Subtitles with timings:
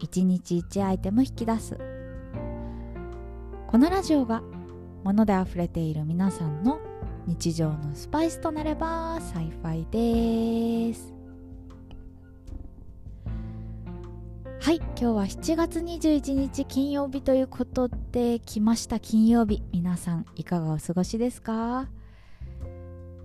[0.00, 1.78] 1日1アイテム引き出す。
[3.66, 4.42] このラジオが
[5.04, 6.78] 物であふれている皆さんの
[7.26, 11.12] 日常のスパイスとなれば幸いです。
[14.60, 18.98] はい今日は7月21日金曜日ということで来ました。
[18.98, 21.88] 金曜日皆さんいかがお過ごしですか？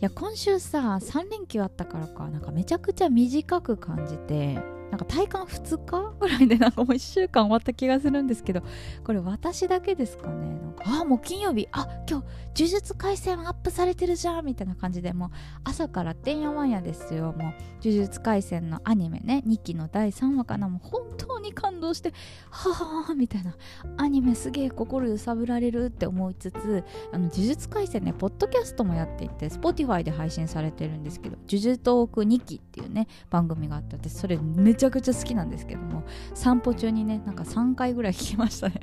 [0.00, 4.58] いや今週さ3連休あったからかなんかめちゃくちゃ短く感じて
[4.94, 8.62] なんか体感2日ぐらいでなんかもう1週間終わった気がするんですけど
[9.02, 10.56] これ私だけですかね？
[10.74, 11.68] なんかあもう金曜日。
[11.72, 12.24] あ今日
[12.56, 15.30] 呪術廻戦アップされてるじゃんみたいな感じでもう
[15.64, 17.32] 朝からてんやわんやですよ。
[17.32, 19.42] もう呪術廻戦のアニメね。
[19.46, 20.68] 2期の第3話かな。
[20.68, 22.12] もう本当に感動して
[22.50, 23.56] はあみたいな。
[23.96, 38.80] アニメすげえ心揺さぶられるって思いつつあの呪術廻戦ねポッドキャストもやっていて Spotify で配信されてるんですけど呪術トーク2期っていうね番組があってそれめちゃくちゃ好きなんですけども散歩中にねなんか3回ぐらい聞きましたね。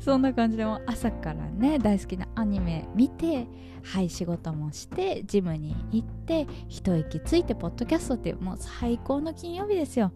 [0.04, 3.46] そんな感じでも朝からね大好きなアニメ見て
[3.82, 10.12] はい仕事もしてジムに行って一息ついてポッドキャストってもう最高の金曜日ですよ。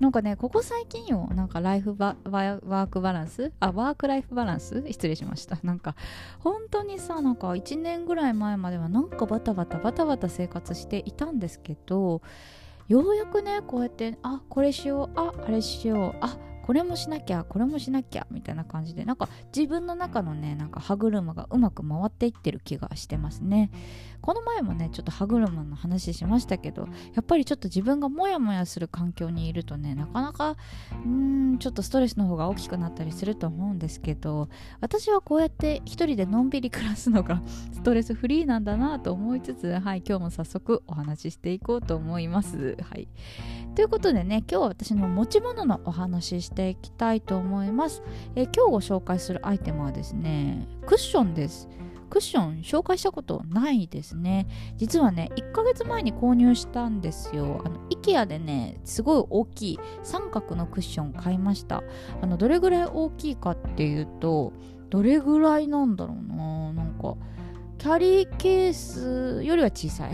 [0.00, 4.84] なんかねここ最近よなんかライフバワークバランスあワークライフバランス？
[4.86, 5.58] 失礼しました。
[5.64, 5.96] なんか
[6.38, 12.22] 本当にさなんか1年ぐらい前まではなんかバタバタバタバタ生活していたんですけど
[12.86, 23.70] ようやくねこうやってあこれしようああれしようあこれもしなきゃこれもしなきゃみたいな感じでなんか自分の中のねなんか歯車がうまく回っていってる気がしてますね。
[24.20, 34.48] この前もねちょっと歯車の話しましたけどやっぱりちょっと自分がモヤモヤする環境にいるとねなかなかうーんちょっとストレスの方が大きくなったりすると思うんですけど
[34.80, 37.42] 私はこうやって一人でのんびり暮らすのが
[37.72, 42.76] ストレスフリーなんだなと思いつつはい今日も早速お話ししていこうと思います。
[42.82, 43.08] はい。
[43.74, 48.02] ということでね今日は私の持ち物のお話してしていきたいと思います、
[48.34, 51.68] えー今日ご紹介するアイテムはですねクッションです。
[52.10, 54.48] クッション紹介したことないですね。
[54.76, 57.60] 実はね1ヶ月前に購入したんですよ。
[57.64, 61.84] あの IKEA でねすごい大きい三角のクッション買いました。
[62.22, 64.52] あのどれぐらい大きいかっていうと
[64.88, 67.14] どれぐらいなんだろうななんか。
[67.88, 70.12] キャリーケースよりは小さい。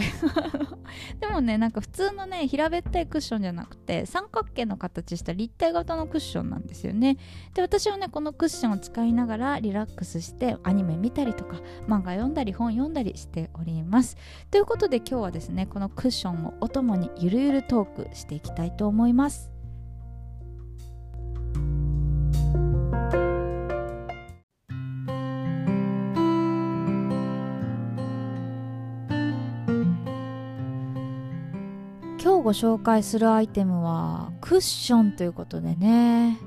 [1.19, 7.17] でもねなんか普通のね平べったいクッションじゃなくて三角形の形した立体型のクッションなんですよね。
[7.53, 11.57] で私はねこのクッションを使いながらリラックスしてアニメ見たりとか
[11.89, 14.17] 漫画読んだり本読んだりしております。
[14.53, 19.54] ということで今日はですねこのクッションをお供にゆるゆるトークしていきたいと思います。
[32.45, 36.39] ご紹介するアイテムはクッションということでね。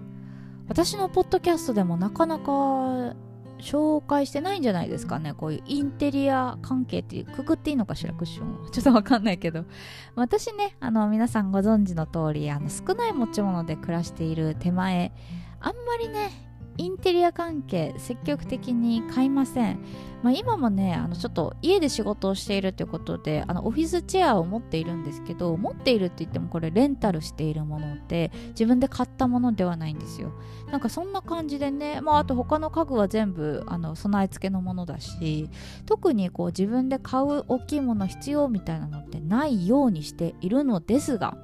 [0.69, 3.15] 私のポッドキャストでもなかなか
[3.59, 5.33] 紹介してないんじゃないですかね。
[5.33, 9.65] こういうインテリア関係っていうくくっていいのかしらクッションちょっとわかんないけど。
[10.13, 15.11] 私ねあの皆さんご存知の通りあの少ない持ち物で暮らしている手前
[15.59, 16.29] あんまりね
[16.77, 19.79] インテリア関係積極的に買いません、
[20.21, 30.31] まあ、今もねあのちょっと家で仕事をしているということであのオフィスチェアを持っているんですけど持っているって言ってもこれレンタルしているもので自分で買ったものではないんですよ。
[30.71, 35.49] なんかそんな感じでね、まあ、あと他の家具は全部あの備え付けのものだし
[35.85, 41.37] 特にこう自分で買う大きいもの必要みたいなのってないようにしているのですが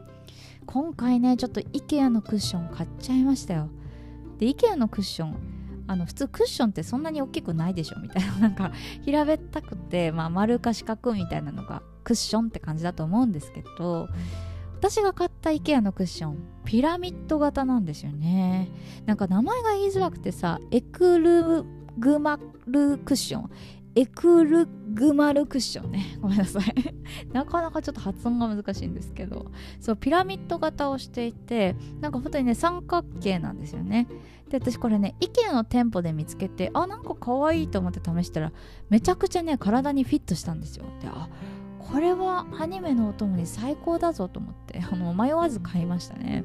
[0.65, 3.69] 今回ねちょっと IKEA のクッション買っちゃいましたよ。
[4.43, 5.35] で IKEA のクッション
[5.87, 8.71] あの普通クッションってそんなに大きくないでしょみたいな なんか
[9.03, 14.07] 平べったくて、まあ、丸か四角みたいなのがクッションって感じだと思うんですけど
[14.73, 18.69] 私が買った IKEA のクッションピラミッド型なんですよね。
[19.05, 21.63] なんか名前が言いづらくてさエクル
[21.97, 23.49] グマルクッション
[23.95, 26.17] エクルグマルクッションね。
[26.21, 26.63] ごめんなさい。
[27.31, 29.51] なかなかちょっと発音が難しいんですけど。
[29.79, 34.07] そうピラミッド型をしていてなんか本当にね三角形なんですよね。
[34.49, 38.51] で私これね IKEA の店舗で見つけてあなんか可愛いと思って試したら
[38.89, 40.85] めちゃくちゃね体にフィットしたんですよ。
[41.01, 41.29] であ
[41.91, 46.43] これはアニメのお供に最高だぞと思って あの迷わず買いましたね。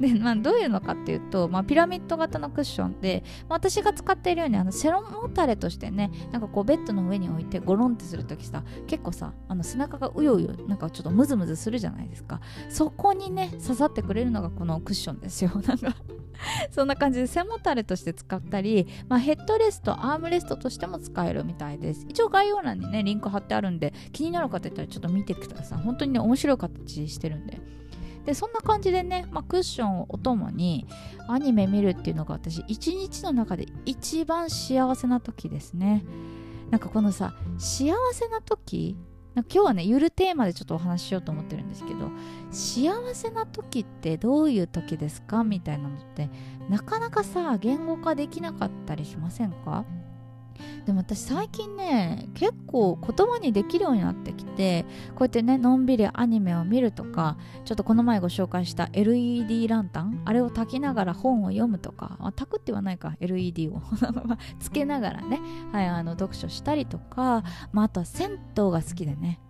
[0.00, 12.40] で、まあ、どういうのかっていうと、まあ、ピラミッド型のクッションで、まあ、私が使っているようにあのセロモタレとしてねなんかこうベッドの上に置いてゴロンってするときさ結構さあの背中がうようよなんかちょっとムズムズするじゃないですか。
[12.70, 15.50] そこにね刺さってくれるのがこのクッションですよ。
[15.66, 15.94] なんか
[16.70, 22.06] そんな感じで背もたれとして使ったり、まあ、ヘッドレストアームレストとしても使えるみたいです。
[22.08, 25.78] 一応概要欄にねリンク貼ってあるんで気になる方らちょっと見てください。
[25.78, 27.60] 本当にね面白い形してるんで。
[28.24, 30.86] でそんな感じでね、まあ、クッションをお供に
[31.26, 36.04] アニメ見るっていうのが私一日の中で一番幸せな時ですね。
[36.70, 38.96] なんかこのさ幸せな時
[39.34, 42.10] な今日はねゆるテーマでちょっとお話ししようと思ってるんですけど
[42.50, 46.28] 幸せな時ってどういう時ですかみたいなのって
[46.68, 49.84] なかなかさ言語化できなかったりしませんか？
[50.86, 63.82] でも私最近ね結構言葉にできるようになってきてこうやってねのんびりアニメを見るとかちょっとこの前ご紹介した LED ランタンあれを炊きながら本を読むとか、あ、焚くって言わないか LED を。
[64.60, 65.40] つけながらね、
[65.72, 67.42] はい、あの読書したりとか、
[67.72, 69.40] まあ、あとは銭湯が好きでね。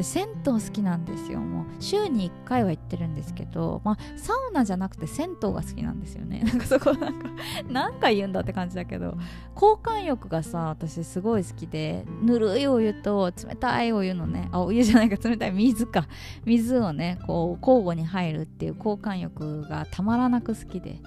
[0.00, 1.40] 銭湯好きなんですよ。
[1.40, 6.42] もう週に1回は行ってるんですけど、まあ、サウナじゃなくて銭湯が好きなんですよね。
[6.46, 7.28] なんかそこなんか
[7.68, 9.16] 何回言うんだって感じだけど
[9.54, 16.06] 交換浴がさ私すごい好きでぬるいお湯と冷たいお湯のねあお湯じゃないか冷たい水か。
[16.44, 21.00] 水をねこう交互に入るっていう交換浴がたまらなく好きで。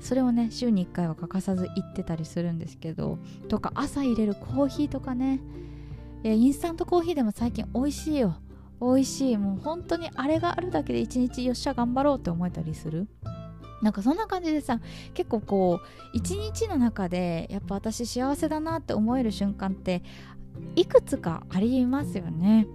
[0.00, 5.40] それをね週に1回は欠かさず行ってたりするんですけどとか朝入れるコーヒーとかね
[6.22, 8.36] インスタントコーヒーでも最近美味しいよ。
[8.80, 9.36] 美味しい。
[9.38, 13.08] もう本当にあれがあるだけで一日よっしゃ頑張ろうって思えたりする。
[13.82, 14.80] なんかそんな感じでさ
[15.14, 20.02] 結構こう一日の中でやっぱ私幸せだなって思える瞬間って
[20.76, 22.66] いくつかありますよね。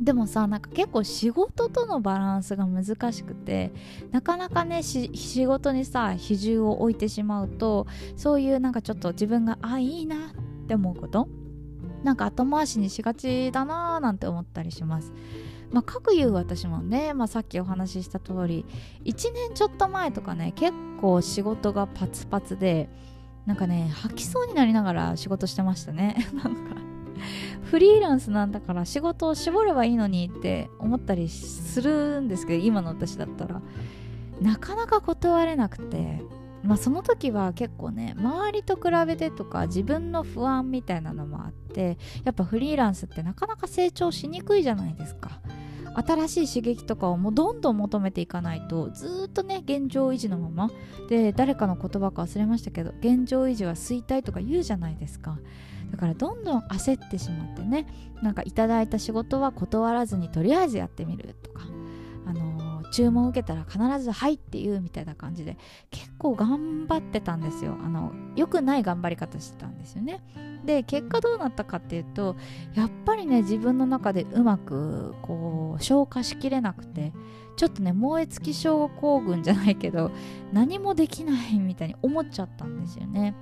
[0.00, 3.72] でもさなんか結構仕事とのバランスが難しくて
[4.10, 5.08] なかなかね仕
[5.46, 7.86] 事にさ比重を置いてしまうと
[8.16, 11.28] そういうなんかちょっと自分があいいなって思うこと
[12.02, 15.12] なんか後回しにしがちだなーなんて思ったりします。
[15.70, 18.66] まあ、各言う私もね、まあ、さっきお話しした通り
[19.04, 22.90] 1年ちょっと前とかね結構仕事がパツパツで
[23.46, 26.16] なんかね吐きそうになりながら仕事してましたね。
[26.34, 26.76] なんか
[27.64, 33.62] フリーランスなんだから仕事を絞ればいいのにって思ったりするんですけど今の私だったら。
[34.40, 36.22] なかなか断れなくて。
[36.64, 45.40] まあ、その時は結構ね周りと比べてとか自分の不安みたいなのもあってやっぱフリーランスってなかなか成長しにくいじゃないですか。
[45.94, 50.70] 新しい刺激とかをもうどんどん求めていかないとずっとね現状維持のまま
[51.10, 55.38] で誰かの言葉か忘れましたけど現状維持は衰退とか言うじゃないですか。
[55.90, 57.86] だからどんどん焦ってしまってね
[58.22, 61.66] なんかいただいた仕事は断らずにとりあえずやってみるとか
[62.24, 62.61] あの
[62.92, 65.56] 注文受けたら必ず「はい」って言うみたいな感じで
[65.90, 67.76] 結構頑張ってたんですよ。
[67.82, 70.20] あの良くない頑張り方してたんですよね。
[70.64, 72.36] で結果どうなったかっていうと
[72.74, 77.12] やっぱりね自分の中でうまくこう消化しきれなくて
[77.56, 80.12] ちょっとね燃え尽き症候群じゃないけど
[80.52, 83.34] 何もできないみたいに思っちゃったんですよね。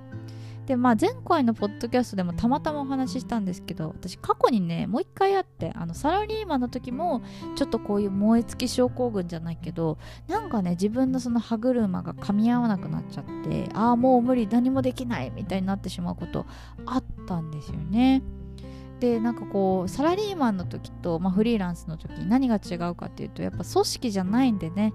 [0.71, 7.21] でまあ前回のポッドキャストでもたまたまお話ししたんですけど私過去にねもう一回あってあのサラリーマンの時も
[7.57, 9.97] ちょっとこういう燃え尽き症候群じゃないけど
[10.29, 16.45] なんかね自分のその歯車が噛み合わなくなっちゃってああもう無理何もできないみたいになってしまうこと
[16.85, 18.23] あったんですよね。
[19.01, 24.93] でなんかこうサラリーマンの時と、まあ、フリーランスの時何が違うかっていうとやっぱ組織じゃないんでね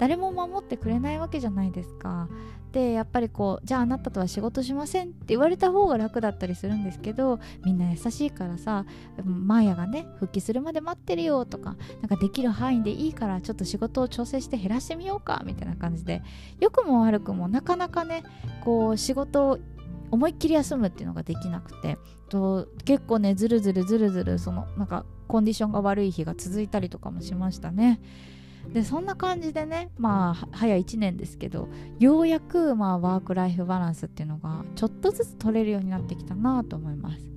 [0.00, 2.26] 誰も守ってくれないわけじゃないですか
[2.72, 8.86] でやっぱりこうじゃああなたとは仕事しませんって言われた方が楽だったりするんですけどみんな優しいからさ
[9.24, 16.22] マーヤがね復帰するまで待ってるよとかなんかできる範囲でいいからちょっと仕事を調整して減らしてみようかみたいな感じで
[16.60, 18.22] 良くも悪くもなかなかね
[18.64, 19.58] こう仕事を
[20.10, 21.98] 思いっきり休むっていうのができなくて
[22.30, 28.00] と結構ねずるずるずるずるそのなんかコンディションが悪い日が続いたりとかもしましたね。
[28.72, 37.30] でそんな感じでねまあ早1年ですけどようやくまあワークライフバランスっていうのがちょっとずつ取れるようになってきたなと思います。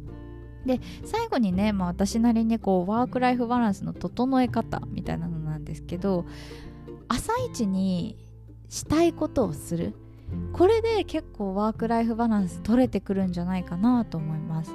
[0.65, 6.25] で最後にね、まあ、私なりにこうワークライフバランスの整え方みたいなのなんですけど
[7.09, 8.17] 朝一に
[8.69, 9.93] したいことをする。
[10.51, 14.73] これで結構ワークライフバランス取れてくるんじゃないかなと思います。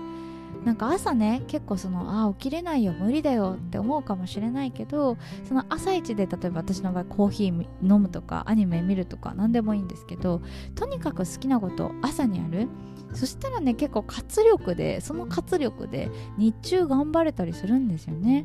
[0.68, 10.42] なんか朝ね結構そのあ起きれないよ無理だよって思うかもしれないけどその朝一で例えば私の場合コーヒー飲むとかアニメ見るとか何でもいいんですけど
[10.74, 12.68] とにかく好きなことを朝にやる。
[13.14, 18.44] そしたらね結構活力でその活力で日中頑張れたりするんですよね。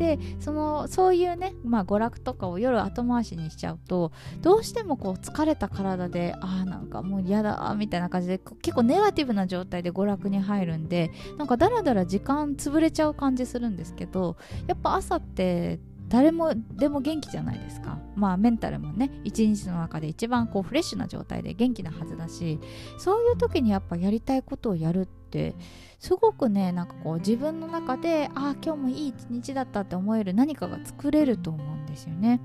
[0.00, 15.80] でそのそういうね、まあ、娯楽とかを夜後回しにしちゃうとどうしてもこう疲れた体でああなんかもう嫌だみたいな感じで結構ネガティブな状態で娯楽に入るんでなんかだらだら時間潰れちゃう感じするんですけどやっぱ朝って
[16.10, 22.58] 誰もでも元気じゃないですかまあメンタルもね一日の中で一番こうフレッシュな状態で元気なはずだし
[22.98, 25.54] そういう時にやっぱやりたいことをやるって
[26.00, 32.40] すごくねなんかこう自分の中でああ今日もいい一日だったって思える何かが作れると思うんですよね。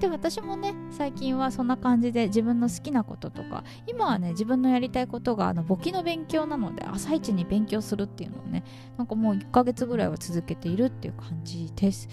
[0.00, 8.64] で私もね最近はそんな感じで自分の好きなこととか今はね自分のやりたいことがあの簿記の勉強なので朝一に勉強するっていうのをね
[8.96, 12.08] なんかもう1ヶ月ぐらいは続けているっていう感じです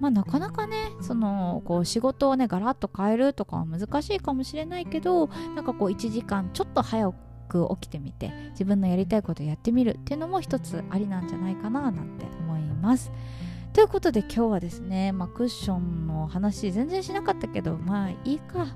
[0.00, 7.12] まあ、なかなかねそのこう仕事をねガラッと変えるとかは難しいかもしれないけどなんかこう1時間ちょっと早
[7.48, 13.10] く起きてみて自分のやりたいことやってみるっていうのも一つありなんじゃないかななんて思います。
[13.72, 18.66] ということで今日はですね、まあ、クッションの話全然しなかったけどまあいいか。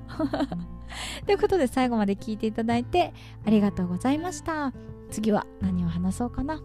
[1.24, 3.14] ということで最後まで聞いていただいて
[3.46, 4.72] ありがとうございました。
[5.10, 6.60] 次は何を話そうかな。